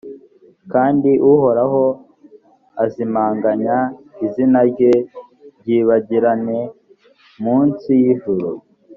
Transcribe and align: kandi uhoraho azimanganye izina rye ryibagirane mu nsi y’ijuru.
kandi 0.71 1.11
uhoraho 1.31 1.83
azimanganye 2.83 3.75
izina 4.25 4.59
rye 4.69 4.91
ryibagirane 5.59 6.59
mu 7.43 7.55
nsi 7.67 7.91
y’ijuru. 8.01 8.49